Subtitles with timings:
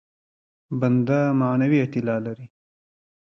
[0.79, 2.47] بنده معنوي اعتلا لري.